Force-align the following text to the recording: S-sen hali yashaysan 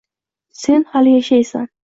S-sen 0.53 0.81
hali 0.95 1.11
yashaysan 1.17 1.67